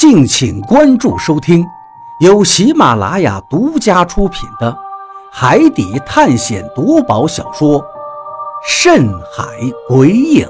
[0.00, 1.62] 敬请关注收听，
[2.20, 4.72] 由喜马拉雅独家出品的
[5.30, 7.78] 《海底探险夺宝小说》
[8.66, 9.44] 《深海
[9.86, 10.48] 鬼影》，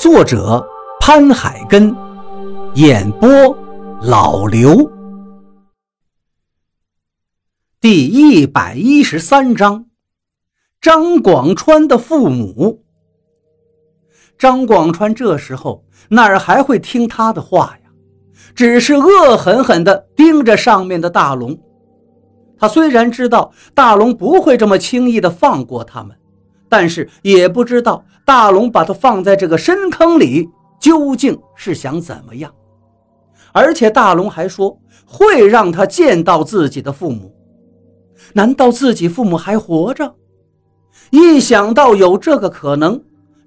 [0.00, 0.66] 作者
[0.98, 1.94] 潘海根，
[2.72, 3.28] 演播
[4.00, 4.90] 老刘。
[7.82, 9.84] 第一百一十三章，
[10.80, 12.82] 张广川的父母。
[14.38, 17.85] 张广川这时候哪儿还会听他的话呀？
[18.54, 21.58] 只是恶狠狠地盯着上面的大龙。
[22.58, 26.16] 他虽然知道大龙不会这么轻易地放过他们，
[26.68, 30.48] 但是也不知道大龙把他放在这个深坑里
[30.80, 32.52] 究竟是想怎么样。
[33.52, 37.34] 而且大龙还说会让他见到自己的父母。
[38.32, 40.14] 难道自己父母还活着？
[41.10, 43.00] 一想到有这个可能，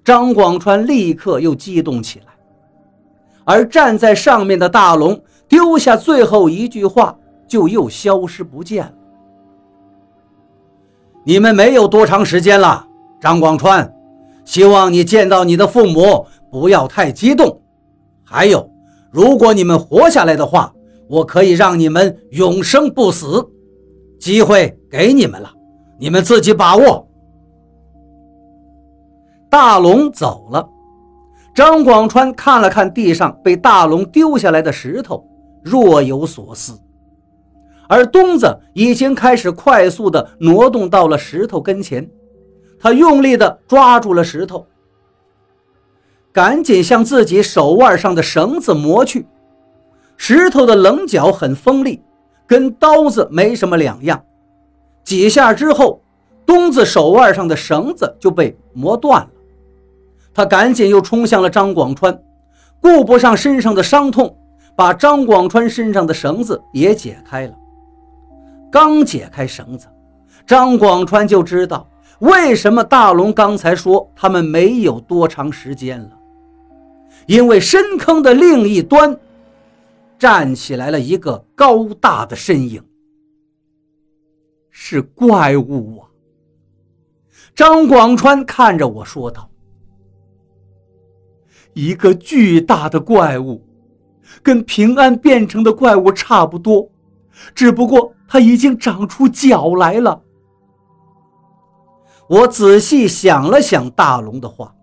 [0.04, 2.29] 张广川立刻又激动起来。
[3.50, 7.18] 而站在上面的大龙丢下最后一句话，
[7.48, 8.92] 就又消失不见了。
[11.24, 12.86] 你们没有多长时间了，
[13.20, 13.92] 张广川，
[14.44, 17.60] 希望你见到你的父母不要太激动。
[18.22, 18.70] 还有，
[19.10, 20.72] 如果你们活下来的话，
[21.08, 23.44] 我可以让你们永生不死。
[24.20, 25.50] 机会给你们了，
[25.98, 27.08] 你们自己把握。
[29.50, 30.68] 大龙走了。
[31.54, 35.24] 张广川看了看地上被大龙丢下来的石头，
[35.62, 36.78] 若有所思。
[37.88, 42.08] 而东子已经开始快速地挪动到了石头跟前，
[42.78, 44.64] 他用力地抓住了石头，
[46.32, 49.26] 赶紧向自己手腕上的绳子磨去。
[50.16, 52.00] 石头的棱角很锋利，
[52.46, 54.22] 跟刀子没什么两样。
[55.02, 56.00] 几下之后，
[56.46, 59.30] 东子手腕上的绳子就被磨断了。
[60.32, 62.22] 他赶紧又冲向了张广川，
[62.80, 64.38] 顾不上身上的伤痛，
[64.76, 67.54] 把张广川身上的绳子也解开了。
[68.70, 69.88] 刚解开绳子，
[70.46, 71.88] 张广川就知道
[72.20, 76.10] 为什么大龙刚才说他们没有多长时间了，
[77.26, 79.18] 因为深坑的另一端
[80.16, 82.80] 站起来了一个高大的身影，
[84.70, 86.06] 是怪物啊！
[87.56, 89.49] 张广川看着我说道。
[91.80, 93.64] 一个巨大的怪物，
[94.42, 96.90] 跟平安变成的怪物差不多，
[97.54, 100.20] 只不过它已经长出脚来了。
[102.28, 104.74] 我仔细想了想大龙的话，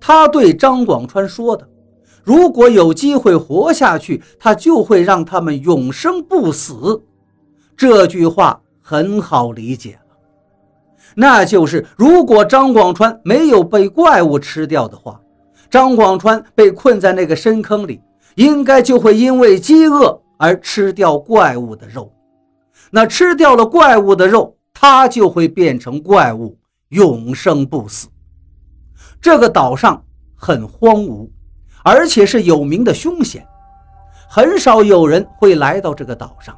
[0.00, 1.68] 他对张广川说的
[2.24, 7.02] ：“如果有机会活下去，他就会让他们永生不死。”
[7.76, 10.00] 这句话很好理解，
[11.14, 15.20] 那就是如果张广川没有被怪物吃掉的话。
[15.70, 18.00] 张广川被困在那个深坑里，
[18.36, 22.12] 应该就会因为饥饿而吃掉怪物的肉。
[22.90, 26.58] 那吃掉了怪物的肉，他就会变成怪物，
[26.88, 28.08] 永生不死。
[29.20, 30.02] 这个岛上
[30.34, 31.28] 很荒芜，
[31.82, 33.46] 而且是有名的凶险，
[34.28, 36.56] 很少有人会来到这个岛上。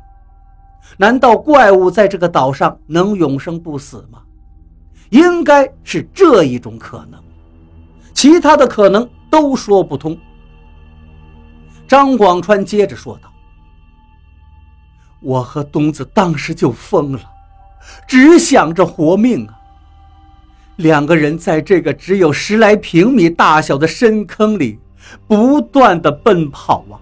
[0.99, 4.21] 难道怪物在这个岛上能永生不死吗？
[5.09, 7.21] 应该是这一种可能。
[8.21, 10.15] 其他的可能都说不通。
[11.89, 13.33] 张广川接着说道
[15.23, 17.21] ：“我和东子当时就疯了，
[18.07, 19.59] 只想着活命啊。
[20.77, 24.79] 两个人在这个只有十来平米大小的深坑里
[25.27, 27.01] 不断的奔跑啊。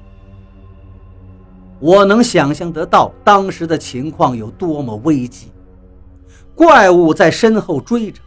[1.80, 5.50] 我能想象得到当时的情况有多么危急，
[6.54, 8.20] 怪物在身后追着，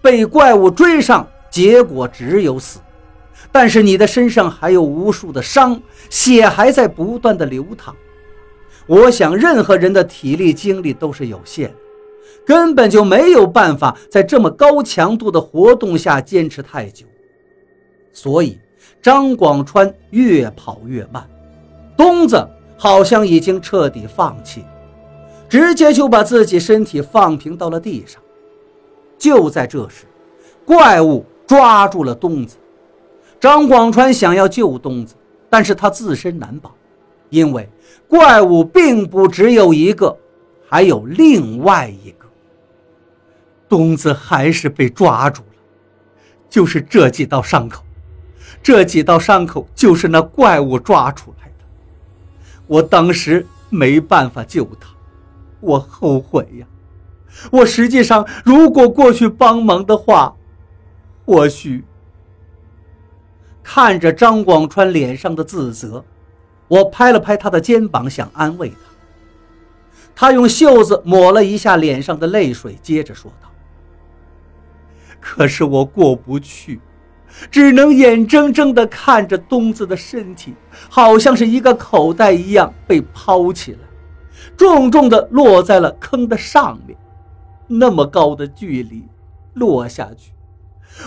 [0.00, 2.80] 被怪物追上。”结果只有死，
[3.52, 7.94] 但是你的身上还有无数的伤，血还在不断的流淌。
[8.86, 11.76] 我想，任何人的体力精力都是有限的，
[12.46, 17.04] 根本就没有办法在这么高强度的活动下坚持太久。
[18.12, 18.58] 所以，
[19.02, 21.28] 张广川越跑越慢，
[21.96, 22.48] 东子
[22.78, 24.64] 好像已经彻底放弃，
[25.50, 28.20] 直接就把自己身体放平到了地上。
[29.18, 30.06] 就在这时，
[30.64, 31.26] 怪物。
[31.46, 32.56] 抓住了东子，
[33.38, 35.14] 张广川想要救东子，
[35.50, 36.72] 但是他自身难保，
[37.28, 37.68] 因为
[38.08, 40.16] 怪物并不只有一个，
[40.68, 42.26] 还有另外一个。
[43.68, 45.58] 东子还是被抓住了，
[46.48, 47.82] 就是这几道伤口，
[48.62, 51.64] 这几道伤口就是那怪物抓出来的。
[52.66, 54.88] 我当时没办法救他，
[55.60, 56.66] 我后悔呀。
[57.50, 60.34] 我实际上如果过去帮忙的话。
[61.24, 61.84] 或许
[63.62, 66.04] 看着张广川脸上的自责，
[66.68, 68.76] 我拍了拍他的肩膀，想安慰他。
[70.14, 73.48] 他用袖子抹了一下脸上的泪水，接着说道
[75.20, 76.80] ：“可是我过不去，
[77.50, 80.54] 只能眼睁睁地看着东子的身体，
[80.90, 83.78] 好像是一个口袋一样被抛起来，
[84.56, 86.98] 重重地落在了坑的上面。
[87.66, 89.08] 那么高的距离，
[89.54, 90.32] 落下去，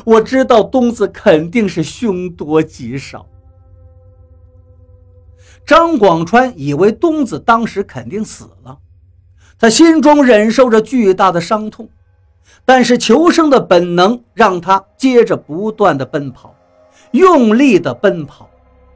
[0.03, 3.25] 我知道东子肯定是凶多吉少。”
[5.65, 8.77] 张广川以为东子当时肯定死了，
[9.57, 11.89] 他心中忍受着巨大的伤痛，
[12.63, 16.53] 但是求生的本能让他接着不断的奔跑，
[17.11, 18.47] 用力的奔跑，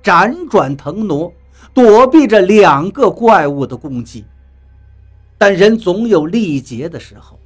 [0.04, 1.34] 辗转腾挪，
[1.74, 4.26] 躲避着两个怪物的攻击。
[5.40, 7.39] 但人总有力竭的时候，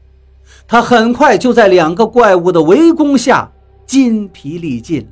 [0.68, 3.51] 他很快就在两个怪物的围攻下
[3.86, 5.07] 筋疲力尽。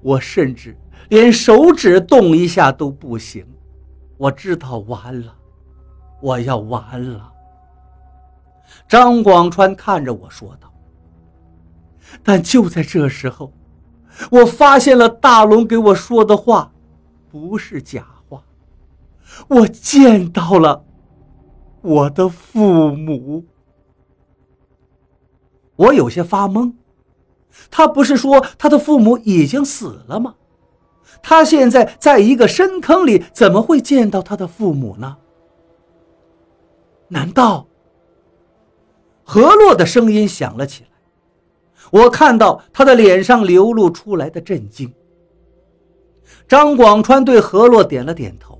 [0.00, 0.76] 我甚至。
[1.08, 3.44] 连手指动一下都不行，
[4.16, 5.34] 我知道完了，
[6.22, 7.30] 我要完了。
[8.88, 10.72] 张广川看着我说道。
[12.22, 13.52] 但就在这时候，
[14.30, 16.72] 我发现了大龙给我说的话，
[17.30, 18.42] 不是假话。
[19.48, 20.82] 我见到了
[21.82, 23.44] 我的父母。
[25.76, 26.72] 我有些发懵，
[27.70, 30.36] 他不是说他的父母已经死了吗？
[31.22, 35.16] 他现在在一个深坑里，怎么会见到他的父母呢？
[37.08, 37.66] 难道？
[39.24, 40.88] 何洛的声音响了起来。
[41.90, 44.92] 我看到他的脸上流露出来的震惊。
[46.48, 48.58] 张广川对何洛点了点头：“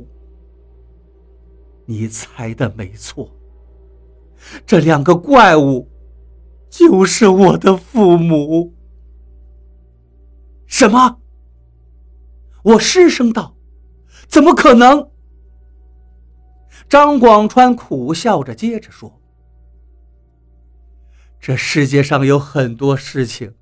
[1.92, 3.30] 你猜的没错，
[4.64, 5.90] 这两个怪物
[6.70, 8.72] 就是我的父母。”
[10.66, 11.20] 什么？
[12.62, 13.54] 我失声道
[14.26, 15.10] ：“怎么可能？”
[16.88, 19.20] 张广川苦笑着接着说
[21.38, 23.54] ：“这世界上有很多事情，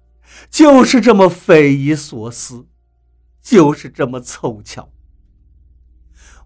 [0.49, 2.69] 就是这么匪夷所思，
[3.43, 4.93] 就是这么凑巧。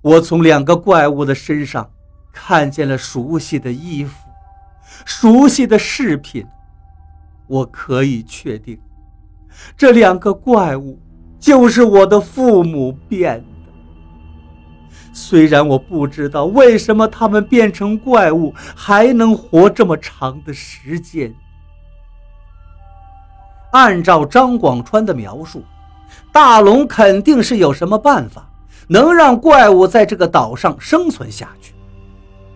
[0.05, 1.91] 我从两个怪物的身上
[2.31, 4.29] 看见了熟悉的衣服，
[5.05, 6.47] 熟悉的饰品，
[7.47, 8.79] 我可以确定，
[9.77, 11.01] 这两个怪物。”
[11.45, 13.45] 就是我的父母变的。
[15.13, 21.35] 虽然我不知道为什么他们变成怪物还能活这么长的时间。
[23.73, 25.63] 按照张广川的描述，
[26.33, 28.51] 大龙肯定是有什么办法
[28.89, 31.73] 能让怪物在这个岛上生存下去，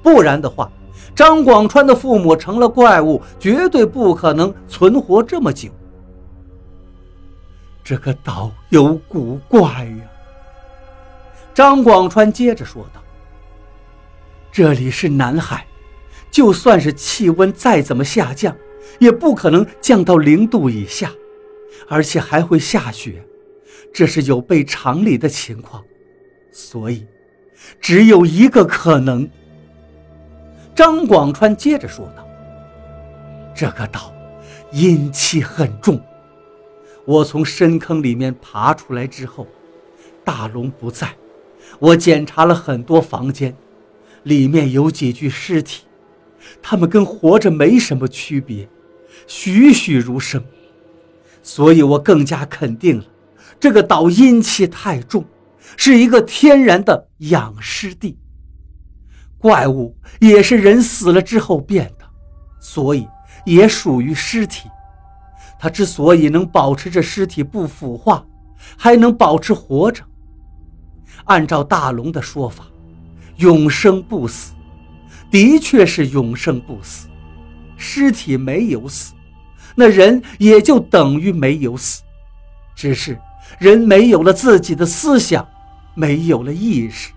[0.02, 0.70] 不然的话，
[1.14, 5.70] 张广川的父母成了怪物，绝对不可能存活这么久。
[7.82, 10.04] 这个岛有古怪呀！
[11.54, 13.02] 张广川接着说道
[14.52, 15.66] ：“这里是南海，
[16.30, 18.54] 就算是气温再怎么下降，
[18.98, 21.10] 也不可能降到零度以下，
[21.88, 23.24] 而且还会下雪，
[23.92, 25.82] 这是有悖常理的情况。
[26.50, 27.06] 所以，
[27.80, 29.28] 只有一个可能。”
[30.74, 32.26] 张广川接着说道
[33.54, 34.12] ：“这个岛
[34.70, 36.00] 阴气很重。”
[37.04, 39.46] 我从深坑里面爬出来之后，
[40.24, 41.14] 大龙不在。
[41.78, 43.56] 我检查了很多房间，
[44.24, 45.84] 里面有几具尸体，
[46.62, 48.68] 他们跟活着没什么区别，
[49.26, 50.44] 栩栩如生。
[51.42, 53.04] 所以我更加肯定了，
[53.58, 55.24] 这个岛阴气太重，
[55.76, 58.18] 是一个天然的养尸地。
[59.38, 62.04] 怪物也是人死了之后变的，
[62.60, 63.06] 所以
[63.44, 64.68] 也属于尸体。
[65.60, 68.24] 他之所以能保持着尸体不腐化，
[68.76, 70.04] 还能保持活着，
[71.24, 72.66] 按照大龙的说法，
[73.36, 74.52] 永生不死，
[75.30, 77.08] 的确是永生不死。
[77.76, 79.14] 尸体没有死，
[79.76, 82.02] 那人也就等于没有死，
[82.74, 83.16] 只是
[83.60, 85.46] 人没有了自己的思想，
[85.98, 87.10] 没有了意识。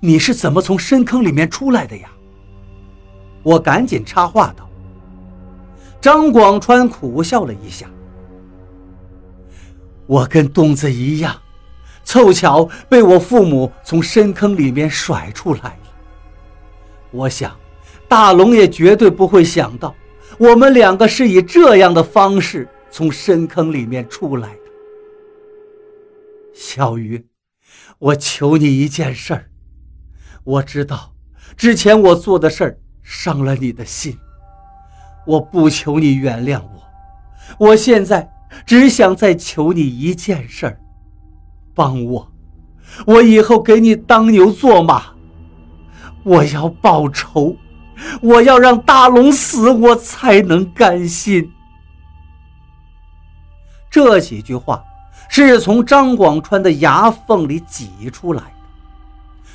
[0.00, 2.10] 你是怎么从深坑里面出来的呀？
[3.44, 4.68] 我赶紧插话道。
[6.00, 7.86] 张广川苦笑了一下
[10.08, 11.40] ：“我跟东子一样，
[12.02, 15.80] 凑巧被我父母从深坑里面甩出来了。
[17.12, 17.56] 我想，
[18.08, 19.94] 大龙也绝对不会想到，
[20.36, 24.56] 我们两个是以这样的方式从深坑里面出来。
[26.62, 27.26] 小鱼，
[27.98, 29.50] 我求你一件事儿，
[30.44, 31.14] 我知道
[31.56, 34.18] 之前我做的事儿伤了你的心。”
[35.26, 38.30] 我不求你原谅我，我现在
[38.66, 40.80] 只想再求你一件事儿，
[41.74, 42.32] 帮我，
[43.06, 45.14] 我以后给你当牛做马。
[46.24, 47.56] 我要报仇，
[48.20, 51.50] 我要让大龙死，我才能甘心。
[53.90, 54.84] 这几句话
[55.32, 58.52] 是从张广川的牙缝里挤出来的，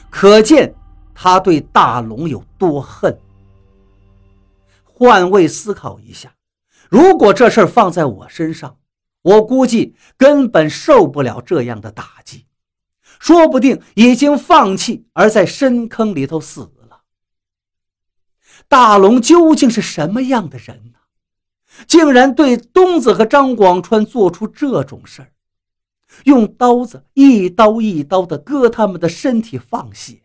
[0.10, 0.74] 可见
[1.13, 3.20] 他对大龙有多恨。
[4.86, 6.34] 换位思考一下，
[6.89, 8.77] 如果这事儿放在我身上，
[9.22, 12.46] 我估计根本受不了这样的打击，
[13.20, 17.01] 说不定已经放弃，而在深坑里头死了。
[18.70, 21.00] 大龙究竟是什么样的人呢？
[21.86, 25.32] 竟然对东子和张广川做出这种事儿，
[26.24, 30.24] 用刀子一刀一刀的割他们的身体放血，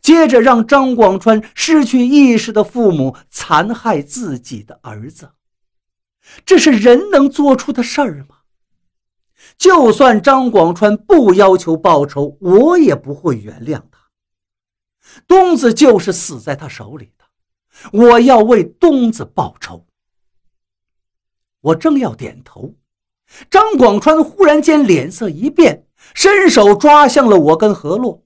[0.00, 5.32] 接着让张广川失去意识的父母残害自己的儿子，
[6.46, 8.36] 这是人能做出的事儿吗？
[9.58, 14.10] 就算张广川不要求报仇，我也不会原谅他。
[15.26, 17.24] 东子就是死在他手里的，
[17.92, 19.86] 我要为东子报仇。
[21.62, 22.74] 我正要点头，
[23.50, 28.22] 张广川忽然间脸色一变，伸手抓向了我跟何洛。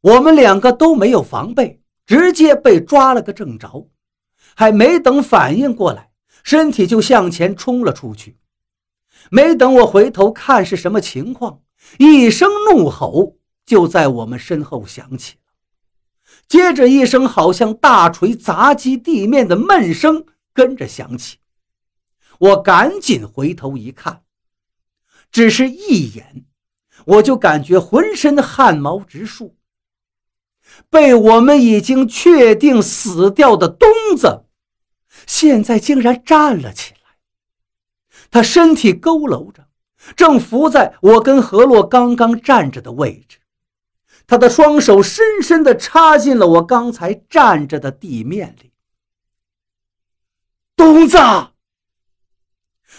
[0.00, 3.88] 我们两个都没有防备，直接被抓了个正着，
[4.54, 6.10] 还没等反应过来，
[6.42, 8.38] 身体就向前冲了出去。
[9.30, 11.60] 没等我回头看是什么情况，
[11.98, 15.52] 一声怒吼就在我们身后响起了，
[16.46, 21.38] 接着一声好像大锤砸击地面的闷声跟着响起。
[22.38, 24.22] 我赶紧回头一看，
[25.30, 26.44] 只是一眼，
[27.06, 29.56] 我就感觉浑身汗毛直竖。
[30.90, 34.44] 被我们已经确定死掉的东子，
[35.26, 37.00] 现在竟然站了起来。
[38.30, 39.68] 他身体佝偻着，
[40.16, 43.38] 正伏在我跟何洛刚刚站着的位置。
[44.26, 48.72] 他的双手深深地插进了我刚才站着的地面里。
[50.74, 51.16] 东子。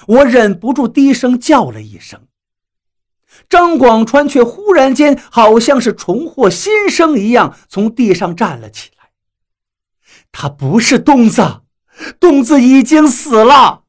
[0.05, 2.27] 我忍不住低声叫了一声，
[3.49, 9.09] 张广川却忽然间好像是重获新生一样，从地上站了起来。
[10.31, 11.61] 他不是东子，
[12.19, 13.83] 东子已经死了。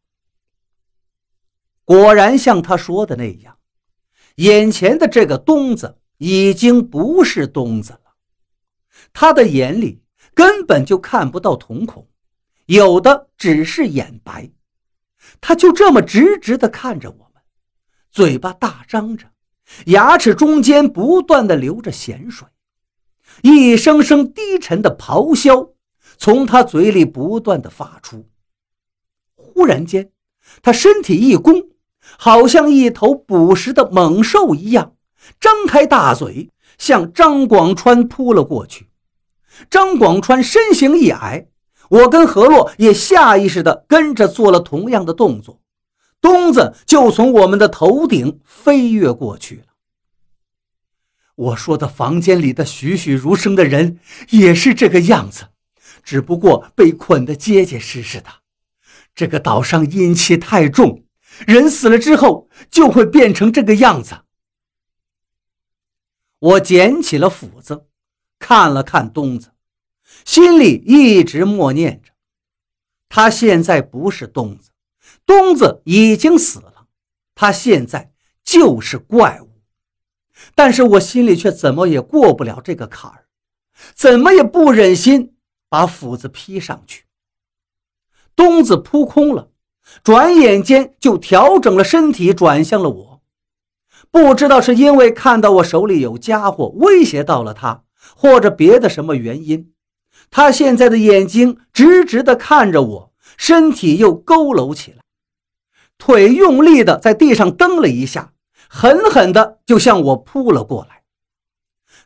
[1.84, 3.58] 果然像他说的那样，
[4.36, 8.14] 眼前的这个东子已经不是东子了。
[9.12, 10.02] 他的眼里
[10.34, 12.08] 根本就看不到瞳孔，
[12.66, 14.50] 有的只是眼白。
[15.40, 17.42] 他就这么直直地看着我们，
[18.11, 19.26] 嘴巴大张着，
[19.87, 22.47] 牙齿中间不断地流着咸水，
[23.42, 25.71] 一声声低沉的咆哮
[26.16, 28.28] 从他嘴里不断地发出。
[29.37, 30.11] 忽然间，
[30.62, 31.68] 他身体一弓，
[32.18, 34.95] 好像一头捕食的猛兽一样，
[35.40, 38.88] 张开大嘴向张广川扑了过去。
[39.71, 41.49] 张广川身形一矮。
[41.88, 45.61] 我跟何洛也下意识地跟着做了同样的动作，
[46.21, 49.62] 东子就从我们的头顶飞跃过去了。
[51.35, 55.47] 我说的房间里的栩栩如生的人也是这个样子，
[56.02, 58.28] 只不过被捆得结结实实的。
[59.14, 61.04] 这个岛上阴气太重，
[61.47, 64.18] 人死了之后就会变成这个样子。
[66.40, 67.87] 我捡起了斧子，
[68.38, 69.50] 看了看东子。
[70.24, 72.12] 心里一直默念着，
[73.08, 74.70] 他现在不是东子，
[75.24, 76.86] 东子已经死了，
[77.34, 78.12] 他现在
[78.44, 79.48] 就是怪物。
[80.54, 83.26] 但是我心里却怎么也过不了这个坎儿，
[83.94, 85.34] 怎么也不忍心
[85.68, 87.04] 把斧子劈上去。
[88.36, 89.50] 东子扑空了，
[90.04, 93.22] 转眼间就调整了身体，转向了我。
[94.10, 97.84] 不知道是因为看到我手里有家伙威胁到了他，
[98.14, 99.72] 或者别的什么原因。
[100.30, 105.02] 他现在的眼睛直直地看着我，身体又佝偻起来，
[105.97, 108.32] 腿用力地在地上蹬了一下，
[108.68, 111.02] 狠狠地就向我扑了过来。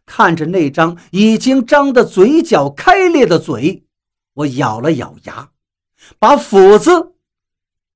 [0.05, 3.85] 看着那张已经张得嘴角开裂的嘴，
[4.35, 5.51] 我咬了咬牙，
[6.19, 7.15] 把斧子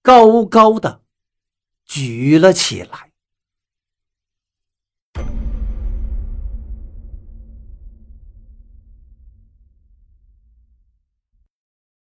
[0.03, 1.03] 高高的
[1.85, 3.11] 举了起来。